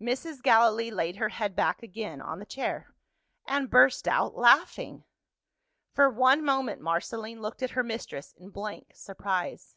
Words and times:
Mrs. 0.00 0.42
Gallilee 0.42 0.90
laid 0.90 1.18
her 1.18 1.28
head 1.28 1.54
back 1.54 1.84
again 1.84 2.20
on 2.20 2.40
the 2.40 2.44
chair 2.44 2.92
and 3.46 3.70
burst 3.70 4.08
out 4.08 4.34
laughing. 4.34 5.04
For 5.94 6.10
one 6.10 6.44
moment, 6.44 6.80
Marceline 6.80 7.40
looked 7.40 7.62
at 7.62 7.70
her 7.78 7.84
mistress 7.84 8.32
in 8.36 8.50
blank 8.50 8.90
surprise. 8.96 9.76